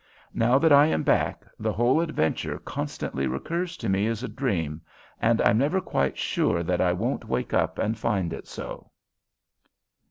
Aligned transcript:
Now 0.33 0.57
that 0.57 0.71
I 0.71 0.87
am 0.87 1.03
back, 1.03 1.45
the 1.59 1.73
whole 1.73 2.01
adventure 2.01 2.57
constantly 2.57 3.27
recurs 3.27 3.77
to 3.77 3.87
me 3.87 4.07
as 4.07 4.23
a 4.23 4.27
dream, 4.27 4.81
and 5.21 5.39
I'm 5.43 5.59
never 5.59 5.79
quite 5.79 6.17
sure 6.17 6.63
that 6.63 6.81
I 6.81 6.91
won't 6.91 7.25
wake 7.29 7.53
up 7.53 7.77
and 7.77 7.95
find 7.95 8.33
it 8.33 8.47
so. 8.47 8.89